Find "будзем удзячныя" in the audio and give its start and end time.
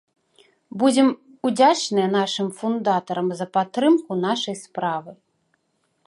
0.83-2.07